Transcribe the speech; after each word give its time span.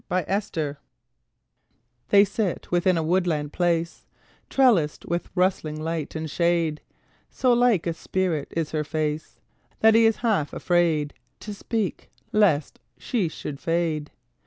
LOVERS 0.09 0.51
They 2.09 2.25
sit 2.25 2.71
within 2.71 2.97
a 2.97 3.03
woodland 3.03 3.53
place, 3.53 4.07
Trellised 4.49 5.05
with 5.05 5.29
rustling 5.35 5.79
light 5.79 6.15
and 6.15 6.27
shade; 6.27 6.81
So 7.29 7.53
like 7.53 7.85
a 7.85 7.93
spirit 7.93 8.47
is 8.49 8.71
her 8.71 8.83
face 8.83 9.39
That 9.81 9.93
he 9.93 10.07
is 10.07 10.15
half 10.25 10.53
afraid 10.53 11.13
To 11.41 11.53
speak 11.53 12.09
lest 12.31 12.79
she 12.97 13.27
should 13.29 13.59
fade. 13.59 14.09